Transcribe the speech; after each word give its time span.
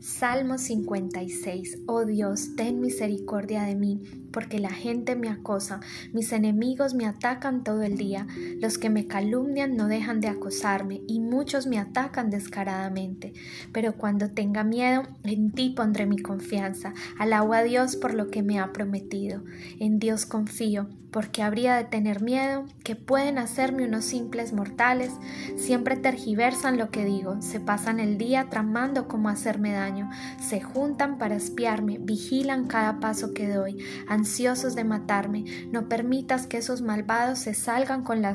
Salmo 0.00 0.58
56. 0.58 1.78
Oh 1.86 2.04
Dios, 2.04 2.54
ten 2.54 2.80
misericordia 2.80 3.62
de 3.62 3.74
mí, 3.74 4.02
porque 4.30 4.58
la 4.58 4.70
gente 4.70 5.16
me 5.16 5.28
acosa, 5.28 5.80
mis 6.12 6.32
enemigos 6.32 6.94
me 6.94 7.06
atacan 7.06 7.64
todo 7.64 7.82
el 7.82 7.96
día, 7.96 8.26
los 8.60 8.78
que 8.78 8.90
me 8.90 9.06
calumnian 9.06 9.76
no 9.76 9.88
dejan 9.88 10.20
de 10.20 10.28
acosarme, 10.28 11.02
y 11.06 11.20
muchos 11.20 11.66
me 11.66 11.78
atacan 11.78 12.30
descaradamente. 12.30 13.32
Pero 13.72 13.96
cuando 13.96 14.30
tenga 14.30 14.64
miedo, 14.64 15.02
en 15.24 15.52
ti 15.52 15.70
pondré 15.70 16.06
mi 16.06 16.18
confianza. 16.18 16.94
Alabo 17.18 17.54
a 17.54 17.62
Dios 17.62 17.96
por 17.96 18.14
lo 18.14 18.30
que 18.30 18.42
me 18.42 18.58
ha 18.58 18.72
prometido. 18.72 19.42
En 19.78 19.98
Dios 19.98 20.26
confío, 20.26 20.88
porque 21.10 21.42
habría 21.42 21.76
de 21.76 21.84
tener 21.84 22.22
miedo, 22.22 22.66
que 22.84 22.96
pueden 22.96 23.38
hacerme 23.38 23.86
unos 23.86 24.04
simples 24.04 24.52
mortales, 24.52 25.12
siempre 25.56 25.96
tergiversan 25.96 26.76
lo 26.76 26.90
que 26.90 27.04
digo, 27.04 27.40
se 27.40 27.60
pasan 27.60 28.00
el 28.00 28.18
día 28.18 28.48
tramando 28.50 29.08
cómo 29.08 29.28
hacerme 29.28 29.72
daño 29.72 30.10
se 30.40 30.60
juntan 30.60 31.18
para 31.18 31.36
espiarme, 31.36 31.98
vigilan 32.00 32.66
cada 32.66 33.00
paso 33.00 33.32
que 33.32 33.48
doy, 33.48 33.78
ansiosos 34.08 34.74
de 34.74 34.84
matarme. 34.84 35.44
No 35.70 35.88
permitas 35.88 36.46
que 36.46 36.58
esos 36.58 36.82
malvados 36.82 37.38
se 37.40 37.54
salgan 37.54 38.02
con 38.02 38.22
la 38.22 38.34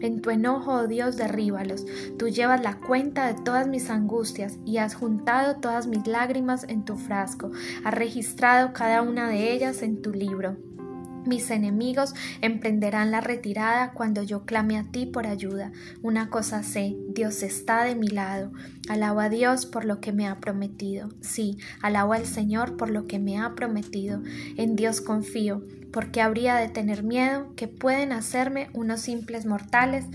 En 0.00 0.20
tu 0.20 0.30
enojo, 0.30 0.72
oh 0.72 0.86
Dios, 0.86 1.16
derríbalos. 1.16 1.86
Tú 2.18 2.28
llevas 2.28 2.60
la 2.62 2.78
cuenta 2.78 3.26
de 3.26 3.42
todas 3.42 3.66
mis 3.66 3.88
angustias 3.88 4.58
y 4.66 4.76
has 4.76 4.94
juntado 4.94 5.56
todas 5.56 5.86
mis 5.86 6.06
lágrimas 6.06 6.64
en 6.68 6.84
tu 6.84 6.96
frasco. 6.96 7.50
Has 7.84 7.94
registrado 7.94 8.72
cada 8.72 9.02
una 9.02 9.28
de 9.28 9.52
ellas 9.52 9.82
en 9.82 10.02
tu 10.02 10.12
libro. 10.12 10.56
Mis 11.26 11.50
enemigos 11.50 12.14
emprenderán 12.40 13.10
la 13.10 13.20
retirada 13.20 13.92
cuando 13.92 14.22
yo 14.22 14.46
clame 14.46 14.78
a 14.78 14.84
ti 14.84 15.06
por 15.06 15.26
ayuda. 15.26 15.70
Una 16.02 16.30
cosa 16.30 16.62
sé, 16.62 16.96
Dios 17.08 17.42
está 17.42 17.84
de 17.84 17.94
mi 17.94 18.08
lado. 18.08 18.52
Alabo 18.88 19.20
a 19.20 19.28
Dios 19.28 19.66
por 19.66 19.84
lo 19.84 20.00
que 20.00 20.12
me 20.12 20.26
ha 20.26 20.40
prometido. 20.40 21.10
Sí, 21.20 21.58
alabo 21.82 22.14
al 22.14 22.26
Señor 22.26 22.76
por 22.76 22.90
lo 22.90 23.06
que 23.06 23.18
me 23.18 23.38
ha 23.38 23.54
prometido. 23.54 24.22
En 24.56 24.76
Dios 24.76 25.00
confío, 25.00 25.62
porque 25.92 26.22
habría 26.22 26.56
de 26.56 26.68
tener 26.68 27.02
miedo 27.02 27.52
que 27.54 27.68
pueden 27.68 28.12
hacerme 28.12 28.70
unos 28.72 29.00
simples 29.00 29.44
mortales 29.44 30.06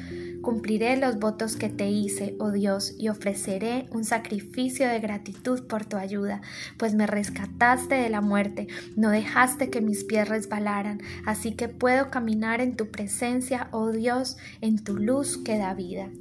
Cumpliré 0.46 0.96
los 0.96 1.18
votos 1.18 1.56
que 1.56 1.70
te 1.70 1.90
hice, 1.90 2.36
oh 2.40 2.52
Dios, 2.52 2.94
y 3.00 3.10
ofreceré 3.10 3.88
un 3.90 4.04
sacrificio 4.04 4.88
de 4.88 5.00
gratitud 5.00 5.66
por 5.66 5.86
tu 5.86 5.98
ayuda, 5.98 6.44
pues 6.78 6.94
me 6.94 7.08
rescataste 7.08 7.96
de 7.96 8.10
la 8.10 8.22
muerte, 8.22 8.68
no 8.96 9.10
dejaste 9.10 9.72
que 9.72 9.82
mis 9.82 10.04
pies 10.04 10.30
resbalaran, 10.30 11.02
así 11.26 11.56
que 11.56 11.68
puedo 11.68 12.12
caminar 12.12 12.62
en 12.62 12.76
tu 12.76 12.92
presencia, 12.92 13.70
oh 13.72 13.90
Dios, 13.90 14.38
en 14.62 14.84
tu 14.84 14.98
luz 14.98 15.40
que 15.40 15.58
da 15.58 15.74
vida. 15.74 16.12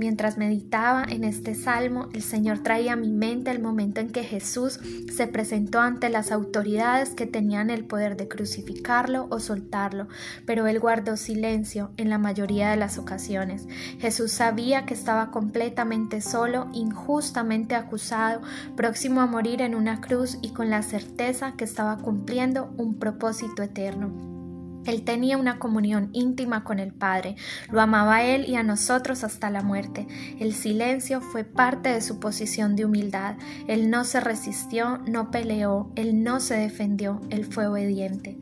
Mientras 0.00 0.38
meditaba 0.38 1.04
en 1.06 1.24
este 1.24 1.54
salmo, 1.54 2.08
el 2.14 2.22
Señor 2.22 2.60
traía 2.60 2.94
a 2.94 2.96
mi 2.96 3.10
mente 3.10 3.50
el 3.50 3.60
momento 3.60 4.00
en 4.00 4.08
que 4.08 4.24
Jesús 4.24 4.80
se 5.14 5.26
presentó 5.26 5.80
ante 5.80 6.08
las 6.08 6.32
autoridades 6.32 7.10
que 7.10 7.26
tenían 7.26 7.68
el 7.68 7.84
poder 7.84 8.16
de 8.16 8.26
crucificarlo 8.26 9.26
o 9.28 9.40
soltarlo, 9.40 10.08
pero 10.46 10.66
él 10.66 10.80
guardó 10.80 11.18
silencio 11.18 11.90
en 11.98 12.08
la 12.08 12.16
mayoría 12.16 12.70
de 12.70 12.78
las 12.78 12.96
ocasiones. 12.96 13.68
Jesús 13.98 14.32
sabía 14.32 14.86
que 14.86 14.94
estaba 14.94 15.30
completamente 15.30 16.22
solo, 16.22 16.70
injustamente 16.72 17.74
acusado, 17.74 18.40
próximo 18.76 19.20
a 19.20 19.26
morir 19.26 19.60
en 19.60 19.74
una 19.74 20.00
cruz 20.00 20.38
y 20.40 20.54
con 20.54 20.70
la 20.70 20.82
certeza 20.82 21.52
que 21.58 21.64
estaba 21.64 21.98
cumpliendo 21.98 22.72
un 22.78 22.98
propósito 22.98 23.62
eterno. 23.62 24.39
Él 24.86 25.02
tenía 25.02 25.36
una 25.36 25.58
comunión 25.58 26.10
íntima 26.12 26.64
con 26.64 26.78
el 26.78 26.92
Padre, 26.92 27.36
lo 27.70 27.80
amaba 27.80 28.16
a 28.16 28.24
Él 28.24 28.46
y 28.48 28.56
a 28.56 28.62
nosotros 28.62 29.24
hasta 29.24 29.50
la 29.50 29.62
muerte. 29.62 30.06
El 30.38 30.54
silencio 30.54 31.20
fue 31.20 31.44
parte 31.44 31.90
de 31.90 32.00
su 32.00 32.18
posición 32.18 32.76
de 32.76 32.84
humildad. 32.84 33.36
Él 33.68 33.90
no 33.90 34.04
se 34.04 34.20
resistió, 34.20 34.98
no 35.06 35.30
peleó, 35.30 35.92
Él 35.96 36.22
no 36.22 36.40
se 36.40 36.56
defendió, 36.56 37.20
Él 37.30 37.44
fue 37.44 37.66
obediente. 37.66 38.38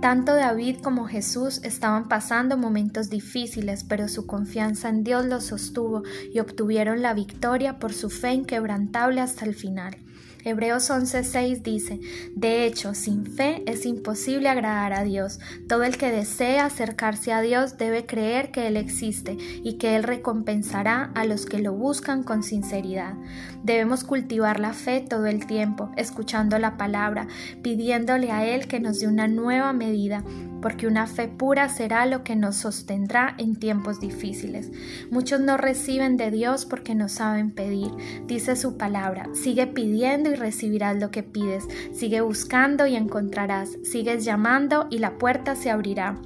Tanto 0.00 0.34
David 0.34 0.76
como 0.82 1.06
Jesús 1.06 1.60
estaban 1.62 2.08
pasando 2.08 2.56
momentos 2.56 3.10
difíciles, 3.10 3.84
pero 3.84 4.08
su 4.08 4.26
confianza 4.26 4.88
en 4.88 5.04
Dios 5.04 5.26
los 5.26 5.44
sostuvo 5.44 6.02
y 6.32 6.40
obtuvieron 6.40 7.02
la 7.02 7.12
victoria 7.12 7.78
por 7.78 7.92
su 7.92 8.08
fe 8.08 8.32
inquebrantable 8.32 9.20
hasta 9.20 9.44
el 9.44 9.54
final. 9.54 9.98
Hebreos 10.44 10.90
11:6 10.90 11.62
dice, 11.62 12.00
De 12.34 12.64
hecho, 12.64 12.94
sin 12.94 13.26
fe 13.26 13.62
es 13.66 13.84
imposible 13.86 14.48
agradar 14.48 14.92
a 14.92 15.04
Dios. 15.04 15.38
Todo 15.68 15.84
el 15.84 15.98
que 15.98 16.10
desea 16.10 16.66
acercarse 16.66 17.32
a 17.32 17.40
Dios 17.40 17.76
debe 17.76 18.06
creer 18.06 18.50
que 18.50 18.66
Él 18.66 18.76
existe 18.76 19.36
y 19.62 19.74
que 19.74 19.96
Él 19.96 20.02
recompensará 20.02 21.10
a 21.14 21.24
los 21.24 21.46
que 21.46 21.58
lo 21.58 21.72
buscan 21.74 22.22
con 22.22 22.42
sinceridad. 22.42 23.14
Debemos 23.62 24.04
cultivar 24.04 24.60
la 24.60 24.72
fe 24.72 25.00
todo 25.00 25.26
el 25.26 25.46
tiempo, 25.46 25.90
escuchando 25.96 26.58
la 26.58 26.76
palabra, 26.76 27.28
pidiéndole 27.62 28.30
a 28.30 28.46
Él 28.46 28.66
que 28.66 28.80
nos 28.80 29.00
dé 29.00 29.08
una 29.08 29.28
nueva 29.28 29.72
medida 29.72 30.24
porque 30.62 30.86
una 30.86 31.06
fe 31.06 31.28
pura 31.28 31.68
será 31.68 32.06
lo 32.06 32.24
que 32.24 32.36
nos 32.36 32.56
sostendrá 32.56 33.34
en 33.38 33.56
tiempos 33.56 34.00
difíciles. 34.00 34.70
Muchos 35.10 35.40
no 35.40 35.56
reciben 35.56 36.16
de 36.16 36.30
Dios 36.30 36.66
porque 36.66 36.94
no 36.94 37.08
saben 37.08 37.50
pedir. 37.50 37.90
Dice 38.26 38.56
su 38.56 38.76
palabra, 38.76 39.28
sigue 39.34 39.66
pidiendo 39.66 40.30
y 40.30 40.34
recibirás 40.34 40.96
lo 41.00 41.10
que 41.10 41.22
pides, 41.22 41.66
sigue 41.92 42.20
buscando 42.20 42.86
y 42.86 42.96
encontrarás, 42.96 43.78
sigues 43.82 44.24
llamando 44.24 44.86
y 44.90 44.98
la 44.98 45.18
puerta 45.18 45.56
se 45.56 45.70
abrirá 45.70 46.16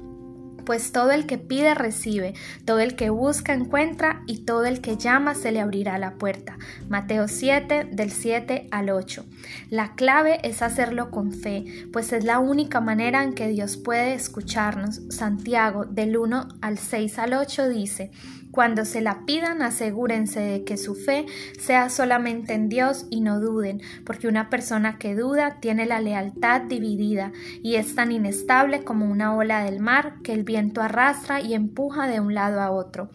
pues 0.65 0.91
todo 0.91 1.11
el 1.11 1.25
que 1.25 1.37
pide 1.37 1.73
recibe, 1.75 2.33
todo 2.65 2.79
el 2.79 2.95
que 2.95 3.09
busca 3.09 3.53
encuentra 3.53 4.23
y 4.27 4.39
todo 4.39 4.65
el 4.65 4.81
que 4.81 4.97
llama 4.97 5.35
se 5.35 5.51
le 5.51 5.61
abrirá 5.61 5.97
la 5.97 6.15
puerta. 6.15 6.57
Mateo 6.89 7.27
7 7.27 7.89
del 7.91 8.11
7 8.11 8.67
al 8.71 8.89
8. 8.89 9.25
La 9.69 9.95
clave 9.95 10.39
es 10.43 10.61
hacerlo 10.61 11.11
con 11.11 11.31
fe, 11.31 11.87
pues 11.93 12.11
es 12.13 12.23
la 12.23 12.39
única 12.39 12.81
manera 12.81 13.23
en 13.23 13.33
que 13.33 13.47
Dios 13.47 13.77
puede 13.77 14.13
escucharnos. 14.13 15.01
Santiago 15.09 15.85
del 15.85 16.17
1 16.17 16.47
al 16.61 16.77
6 16.77 17.19
al 17.19 17.33
8 17.33 17.69
dice, 17.69 18.11
cuando 18.55 18.85
se 18.85 19.01
la 19.01 19.25
pidan, 19.25 19.61
asegúrense 19.61 20.39
de 20.39 20.63
que 20.63 20.77
su 20.77 20.95
fe 20.95 21.25
sea 21.59 21.89
solamente 21.89 22.53
en 22.53 22.69
Dios 22.69 23.05
y 23.09 23.19
no 23.19 23.41
duden, 23.41 23.81
porque 24.05 24.29
una 24.29 24.49
persona 24.49 24.97
que 24.97 25.13
duda 25.13 25.59
tiene 25.59 25.85
la 25.85 25.99
lealtad 25.99 26.61
dividida 26.61 27.33
y 27.61 27.75
es 27.75 27.95
tan 27.95 28.13
inestable 28.13 28.85
como 28.85 29.11
una 29.11 29.35
ola 29.35 29.65
del 29.65 29.81
mar 29.81 30.15
que 30.23 30.31
el 30.31 30.45
viento 30.45 30.81
arrastra 30.81 31.41
y 31.41 31.53
empuja 31.53 32.07
de 32.07 32.21
un 32.21 32.33
lado 32.33 32.61
a 32.61 32.71
otro. 32.71 33.09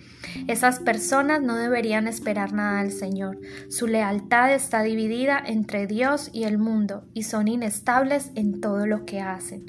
Esas 0.46 0.78
personas 0.78 1.40
no 1.40 1.56
deberían 1.56 2.06
esperar 2.06 2.52
nada 2.52 2.82
del 2.82 2.92
Señor. 2.92 3.38
Su 3.70 3.86
lealtad 3.86 4.52
está 4.52 4.82
dividida 4.82 5.42
entre 5.44 5.86
Dios 5.86 6.28
y 6.34 6.44
el 6.44 6.58
mundo 6.58 7.04
y 7.14 7.22
son 7.22 7.48
inestables 7.48 8.30
en 8.34 8.60
todo 8.60 8.86
lo 8.86 9.06
que 9.06 9.22
hacen. 9.22 9.64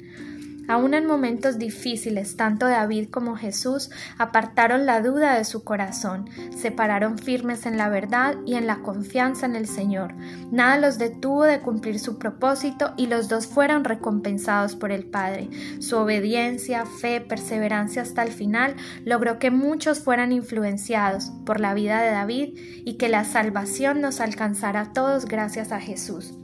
Aún 0.68 0.94
en 0.94 1.06
momentos 1.06 1.58
difíciles, 1.58 2.36
tanto 2.36 2.66
David 2.66 3.08
como 3.10 3.36
Jesús 3.36 3.90
apartaron 4.18 4.86
la 4.86 5.00
duda 5.00 5.36
de 5.36 5.44
su 5.44 5.64
corazón, 5.64 6.28
se 6.56 6.70
pararon 6.70 7.18
firmes 7.18 7.66
en 7.66 7.76
la 7.76 7.88
verdad 7.88 8.36
y 8.46 8.54
en 8.54 8.66
la 8.66 8.76
confianza 8.78 9.46
en 9.46 9.56
el 9.56 9.66
Señor. 9.66 10.14
Nada 10.50 10.78
los 10.78 10.98
detuvo 10.98 11.44
de 11.44 11.60
cumplir 11.60 11.98
su 11.98 12.18
propósito 12.18 12.92
y 12.96 13.06
los 13.06 13.28
dos 13.28 13.46
fueron 13.46 13.84
recompensados 13.84 14.76
por 14.76 14.92
el 14.92 15.04
Padre. 15.04 15.50
Su 15.80 15.96
obediencia, 15.96 16.86
fe, 16.86 17.20
perseverancia 17.20 18.02
hasta 18.02 18.22
el 18.22 18.32
final 18.32 18.76
logró 19.04 19.38
que 19.38 19.50
muchos 19.50 20.00
fueran 20.00 20.32
influenciados 20.32 21.32
por 21.44 21.60
la 21.60 21.74
vida 21.74 22.00
de 22.00 22.10
David 22.10 22.58
y 22.84 22.94
que 22.94 23.08
la 23.08 23.24
salvación 23.24 24.00
nos 24.00 24.20
alcanzara 24.20 24.80
a 24.80 24.92
todos 24.92 25.26
gracias 25.26 25.72
a 25.72 25.80
Jesús. 25.80 26.34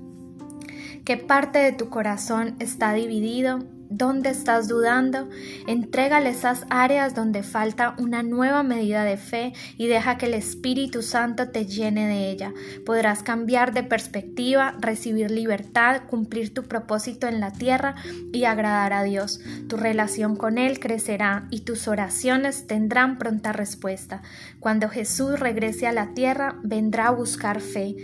¿Qué 1.04 1.16
parte 1.16 1.58
de 1.58 1.72
tu 1.72 1.88
corazón 1.88 2.56
está 2.58 2.92
dividido? 2.92 3.77
¿Dónde 3.90 4.28
estás 4.28 4.68
dudando? 4.68 5.30
Entrégale 5.66 6.28
esas 6.28 6.66
áreas 6.68 7.14
donde 7.14 7.42
falta 7.42 7.94
una 7.98 8.22
nueva 8.22 8.62
medida 8.62 9.02
de 9.02 9.16
fe 9.16 9.54
y 9.78 9.86
deja 9.86 10.18
que 10.18 10.26
el 10.26 10.34
Espíritu 10.34 11.02
Santo 11.02 11.48
te 11.48 11.64
llene 11.64 12.06
de 12.06 12.30
ella. 12.30 12.52
Podrás 12.84 13.22
cambiar 13.22 13.72
de 13.72 13.82
perspectiva, 13.82 14.74
recibir 14.78 15.30
libertad, 15.30 16.02
cumplir 16.06 16.52
tu 16.52 16.64
propósito 16.64 17.28
en 17.28 17.40
la 17.40 17.50
tierra 17.50 17.94
y 18.30 18.44
agradar 18.44 18.92
a 18.92 19.04
Dios. 19.04 19.40
Tu 19.68 19.78
relación 19.78 20.36
con 20.36 20.58
Él 20.58 20.80
crecerá 20.80 21.46
y 21.50 21.60
tus 21.60 21.88
oraciones 21.88 22.66
tendrán 22.66 23.16
pronta 23.16 23.52
respuesta. 23.52 24.20
Cuando 24.60 24.90
Jesús 24.90 25.40
regrese 25.40 25.86
a 25.86 25.92
la 25.92 26.12
tierra, 26.12 26.56
vendrá 26.62 27.08
a 27.08 27.12
buscar 27.12 27.62
fe 27.62 27.96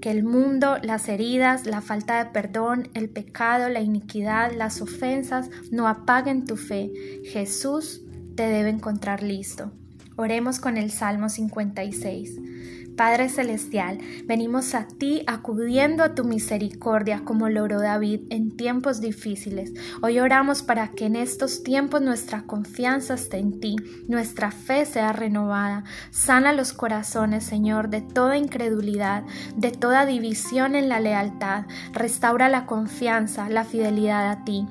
que 0.00 0.10
el 0.10 0.24
mundo, 0.24 0.76
las 0.82 1.08
heridas, 1.08 1.66
la 1.66 1.80
falta 1.80 2.22
de 2.22 2.30
perdón, 2.30 2.88
el 2.94 3.08
pecado, 3.08 3.68
la 3.68 3.80
iniquidad, 3.80 4.52
las 4.52 4.80
ofensas 4.80 5.50
no 5.70 5.88
apaguen 5.88 6.44
tu 6.44 6.56
fe. 6.56 6.90
Jesús 7.24 8.02
te 8.36 8.44
debe 8.44 8.70
encontrar 8.70 9.22
listo. 9.22 9.72
Oremos 10.16 10.60
con 10.60 10.76
el 10.76 10.90
Salmo 10.90 11.28
56. 11.28 12.38
Padre 12.98 13.28
Celestial, 13.28 13.98
venimos 14.24 14.74
a 14.74 14.88
ti 14.88 15.22
acudiendo 15.28 16.02
a 16.02 16.16
tu 16.16 16.24
misericordia 16.24 17.20
como 17.24 17.48
logró 17.48 17.80
David 17.80 18.22
en 18.30 18.56
tiempos 18.56 19.00
difíciles. 19.00 19.72
Hoy 20.02 20.18
oramos 20.18 20.64
para 20.64 20.88
que 20.88 21.06
en 21.06 21.14
estos 21.14 21.62
tiempos 21.62 22.02
nuestra 22.02 22.42
confianza 22.42 23.14
esté 23.14 23.38
en 23.38 23.60
ti, 23.60 23.76
nuestra 24.08 24.50
fe 24.50 24.84
sea 24.84 25.12
renovada. 25.12 25.84
Sana 26.10 26.52
los 26.52 26.72
corazones, 26.72 27.44
Señor, 27.44 27.88
de 27.88 28.00
toda 28.00 28.36
incredulidad, 28.36 29.22
de 29.54 29.70
toda 29.70 30.04
división 30.04 30.74
en 30.74 30.88
la 30.88 30.98
lealtad. 30.98 31.66
Restaura 31.92 32.48
la 32.48 32.66
confianza, 32.66 33.48
la 33.48 33.62
fidelidad 33.62 34.28
a 34.28 34.44
ti. 34.44 34.66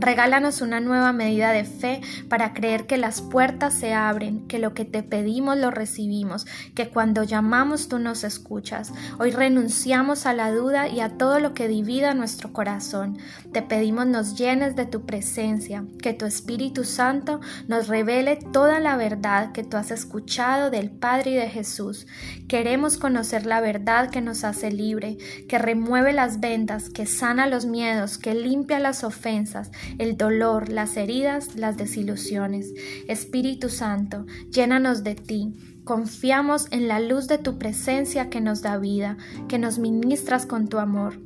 Regálanos 0.00 0.60
una 0.60 0.78
nueva 0.78 1.12
medida 1.12 1.50
de 1.50 1.64
fe 1.64 2.00
para 2.28 2.54
creer 2.54 2.86
que 2.86 2.98
las 2.98 3.20
puertas 3.20 3.74
se 3.74 3.94
abren, 3.94 4.46
que 4.46 4.60
lo 4.60 4.72
que 4.72 4.84
te 4.84 5.02
pedimos 5.02 5.56
lo 5.56 5.72
recibimos, 5.72 6.46
que 6.76 6.88
cuando 6.88 7.24
llamamos 7.24 7.88
tú 7.88 7.98
nos 7.98 8.22
escuchas. 8.22 8.92
Hoy 9.18 9.32
renunciamos 9.32 10.24
a 10.26 10.34
la 10.34 10.52
duda 10.52 10.86
y 10.86 11.00
a 11.00 11.08
todo 11.18 11.40
lo 11.40 11.52
que 11.52 11.66
divida 11.66 12.14
nuestro 12.14 12.52
corazón. 12.52 13.18
Te 13.52 13.60
pedimos 13.60 14.06
nos 14.06 14.36
llenes 14.36 14.76
de 14.76 14.86
tu 14.86 15.04
presencia, 15.04 15.84
que 16.00 16.14
tu 16.14 16.26
Espíritu 16.26 16.84
Santo 16.84 17.40
nos 17.66 17.88
revele 17.88 18.36
toda 18.36 18.78
la 18.78 18.96
verdad 18.96 19.50
que 19.50 19.64
tú 19.64 19.76
has 19.76 19.90
escuchado 19.90 20.70
del 20.70 20.90
Padre 20.90 21.32
y 21.32 21.34
de 21.34 21.48
Jesús. 21.48 22.06
Queremos 22.46 22.98
conocer 22.98 23.46
la 23.46 23.60
verdad 23.60 24.10
que 24.10 24.20
nos 24.20 24.44
hace 24.44 24.70
libre, 24.70 25.18
que 25.48 25.58
remueve 25.58 26.12
las 26.12 26.38
vendas, 26.38 26.88
que 26.88 27.04
sana 27.04 27.48
los 27.48 27.66
miedos, 27.66 28.16
que 28.16 28.34
limpia 28.34 28.78
las 28.78 29.02
ofensas 29.02 29.72
el 29.98 30.16
dolor, 30.16 30.68
las 30.68 30.96
heridas, 30.96 31.56
las 31.56 31.76
desilusiones. 31.76 32.72
Espíritu 33.06 33.68
Santo, 33.68 34.26
llénanos 34.50 35.04
de 35.04 35.14
ti. 35.14 35.54
Confiamos 35.84 36.66
en 36.70 36.88
la 36.88 37.00
luz 37.00 37.28
de 37.28 37.38
tu 37.38 37.58
presencia 37.58 38.28
que 38.28 38.40
nos 38.40 38.60
da 38.60 38.76
vida, 38.76 39.16
que 39.48 39.58
nos 39.58 39.78
ministras 39.78 40.44
con 40.44 40.68
tu 40.68 40.78
amor. 40.78 41.18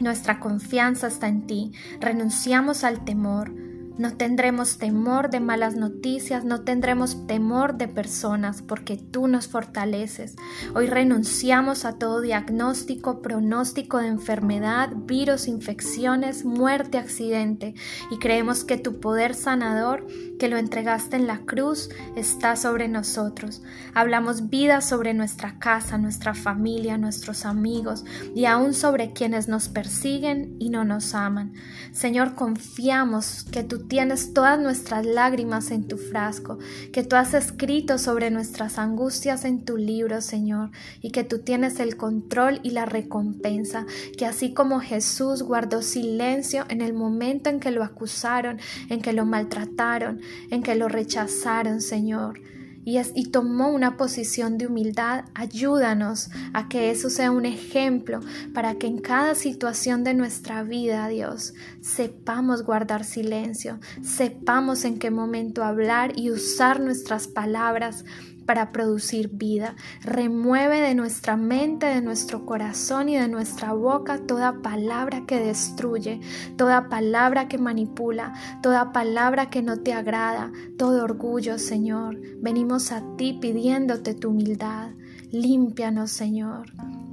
Nuestra 0.00 0.40
confianza 0.40 1.06
está 1.06 1.28
en 1.28 1.46
ti. 1.46 1.72
Renunciamos 2.00 2.84
al 2.84 3.04
temor. 3.04 3.52
No 4.00 4.14
tendremos 4.14 4.78
temor 4.78 5.28
de 5.28 5.40
malas 5.40 5.76
noticias, 5.76 6.42
no 6.42 6.62
tendremos 6.62 7.26
temor 7.26 7.76
de 7.76 7.86
personas, 7.86 8.62
porque 8.62 8.96
tú 8.96 9.28
nos 9.28 9.46
fortaleces. 9.46 10.36
Hoy 10.74 10.86
renunciamos 10.86 11.84
a 11.84 11.98
todo 11.98 12.22
diagnóstico, 12.22 13.20
pronóstico 13.20 13.98
de 13.98 14.06
enfermedad, 14.06 14.88
virus, 14.94 15.48
infecciones, 15.48 16.46
muerte, 16.46 16.96
accidente, 16.96 17.74
y 18.10 18.16
creemos 18.16 18.64
que 18.64 18.78
tu 18.78 19.00
poder 19.00 19.34
sanador, 19.34 20.06
que 20.38 20.48
lo 20.48 20.56
entregaste 20.56 21.16
en 21.16 21.26
la 21.26 21.40
cruz, 21.40 21.90
está 22.16 22.56
sobre 22.56 22.88
nosotros. 22.88 23.60
Hablamos 23.92 24.48
vida 24.48 24.80
sobre 24.80 25.12
nuestra 25.12 25.58
casa, 25.58 25.98
nuestra 25.98 26.32
familia, 26.32 26.96
nuestros 26.96 27.44
amigos, 27.44 28.06
y 28.34 28.46
aún 28.46 28.72
sobre 28.72 29.12
quienes 29.12 29.46
nos 29.46 29.68
persiguen 29.68 30.56
y 30.58 30.70
no 30.70 30.86
nos 30.86 31.14
aman. 31.14 31.52
Señor, 31.92 32.34
confiamos 32.34 33.44
que 33.44 33.62
tú 33.62 33.89
tienes 33.90 34.32
todas 34.32 34.60
nuestras 34.60 35.04
lágrimas 35.04 35.72
en 35.72 35.88
tu 35.88 35.98
frasco, 35.98 36.58
que 36.92 37.02
tú 37.02 37.16
has 37.16 37.34
escrito 37.34 37.98
sobre 37.98 38.30
nuestras 38.30 38.78
angustias 38.78 39.44
en 39.44 39.64
tu 39.64 39.76
libro, 39.76 40.20
Señor, 40.20 40.70
y 41.02 41.10
que 41.10 41.24
tú 41.24 41.40
tienes 41.40 41.80
el 41.80 41.96
control 41.96 42.60
y 42.62 42.70
la 42.70 42.86
recompensa, 42.86 43.86
que 44.16 44.26
así 44.26 44.54
como 44.54 44.78
Jesús 44.78 45.42
guardó 45.42 45.82
silencio 45.82 46.66
en 46.68 46.82
el 46.82 46.92
momento 46.92 47.50
en 47.50 47.58
que 47.58 47.72
lo 47.72 47.82
acusaron, 47.82 48.60
en 48.88 49.02
que 49.02 49.12
lo 49.12 49.26
maltrataron, 49.26 50.20
en 50.52 50.62
que 50.62 50.76
lo 50.76 50.86
rechazaron, 50.86 51.80
Señor, 51.80 52.38
y, 52.84 53.30
tomó 53.30 53.68
una 53.68 53.96
posición 53.96 54.56
de 54.58 54.66
humildad, 54.66 55.24
ayúdanos 55.34 56.30
a 56.52 56.68
que 56.68 56.90
eso 56.90 57.10
sea 57.10 57.30
un 57.30 57.44
ejemplo 57.44 58.20
para 58.54 58.74
que 58.76 58.86
en 58.86 58.98
cada 58.98 59.34
situación 59.34 60.02
de 60.02 60.14
nuestra 60.14 60.62
vida, 60.62 61.06
Dios, 61.08 61.54
sepamos 61.82 62.64
guardar 62.64 63.04
silencio, 63.04 63.78
sepamos 64.02 64.84
en 64.84 64.98
qué 64.98 65.10
momento 65.10 65.62
hablar 65.62 66.18
y 66.18 66.30
usar 66.30 66.80
nuestras 66.80 67.28
palabras 67.28 68.04
para 68.50 68.72
producir 68.72 69.28
vida. 69.28 69.76
Remueve 70.02 70.80
de 70.80 70.96
nuestra 70.96 71.36
mente, 71.36 71.86
de 71.86 72.02
nuestro 72.02 72.46
corazón 72.46 73.08
y 73.08 73.16
de 73.16 73.28
nuestra 73.28 73.74
boca 73.74 74.26
toda 74.26 74.60
palabra 74.60 75.24
que 75.24 75.38
destruye, 75.38 76.18
toda 76.56 76.88
palabra 76.88 77.46
que 77.46 77.58
manipula, 77.58 78.34
toda 78.60 78.90
palabra 78.90 79.50
que 79.50 79.62
no 79.62 79.76
te 79.76 79.92
agrada, 79.92 80.50
todo 80.76 81.04
orgullo, 81.04 81.60
Señor. 81.60 82.20
Venimos 82.40 82.90
a 82.90 83.04
ti 83.16 83.38
pidiéndote 83.40 84.14
tu 84.14 84.30
humildad. 84.30 84.90
Límpianos, 85.30 86.10
Señor. 86.10 86.72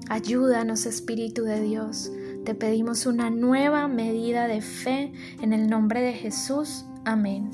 Ayúdanos, 0.09 0.87
Espíritu 0.87 1.43
de 1.43 1.61
Dios. 1.61 2.11
Te 2.45 2.55
pedimos 2.55 3.05
una 3.05 3.29
nueva 3.29 3.87
medida 3.87 4.47
de 4.47 4.61
fe 4.61 5.13
en 5.39 5.53
el 5.53 5.69
nombre 5.69 6.01
de 6.01 6.13
Jesús. 6.13 6.87
Amén. 7.05 7.51